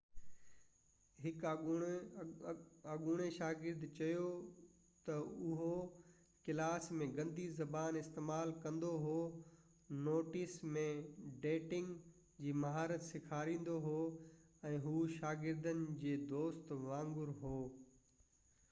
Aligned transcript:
هڪ 1.23 1.41
اڳوڻي 2.93 3.27
شاگرد 3.35 3.83
چيو 3.99 4.23
ته 5.09 5.17
هو 5.59 5.67
ڪلاس 6.49 6.87
۾ 7.03 7.09
گندي 7.19 7.45
زبان 7.59 8.01
استعمال 8.01 8.55
ڪندو 8.65 8.91
هو 9.05 9.13
نوٽس 10.09 10.57
۾ 10.81 10.87
ڊيٽنگ 11.45 12.11
جي 12.47 12.57
مهارت 12.65 13.07
سيکاريندو 13.11 13.79
هو 13.87 13.97
۽ 14.73 14.83
هو 14.89 14.97
شاگردن 15.21 15.87
جي 16.03 16.19
دوست 16.35 16.77
وانگر 16.91 17.37
هو 17.47 17.57